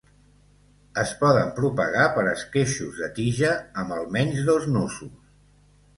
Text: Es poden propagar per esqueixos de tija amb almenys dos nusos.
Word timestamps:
Es 1.01 1.11
poden 1.19 1.51
propagar 1.59 2.07
per 2.17 2.25
esqueixos 2.31 2.97
de 3.03 3.11
tija 3.19 3.53
amb 3.83 3.97
almenys 3.99 4.45
dos 4.49 4.71
nusos. 4.79 5.17